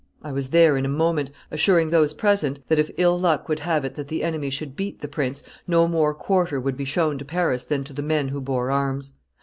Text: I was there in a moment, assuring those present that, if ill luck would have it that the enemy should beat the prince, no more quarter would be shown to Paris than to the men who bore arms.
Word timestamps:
I 0.23 0.31
was 0.31 0.49
there 0.49 0.77
in 0.77 0.83
a 0.85 0.89
moment, 0.89 1.29
assuring 1.51 1.91
those 1.91 2.15
present 2.15 2.67
that, 2.69 2.79
if 2.79 2.89
ill 2.97 3.19
luck 3.19 3.47
would 3.47 3.59
have 3.59 3.85
it 3.85 3.93
that 3.93 4.07
the 4.07 4.23
enemy 4.23 4.49
should 4.49 4.75
beat 4.75 4.99
the 5.01 5.07
prince, 5.07 5.43
no 5.67 5.87
more 5.87 6.15
quarter 6.15 6.59
would 6.59 6.75
be 6.75 6.85
shown 6.85 7.19
to 7.19 7.23
Paris 7.25 7.65
than 7.65 7.83
to 7.83 7.93
the 7.93 8.01
men 8.01 8.29
who 8.29 8.41
bore 8.41 8.71
arms. 8.71 9.13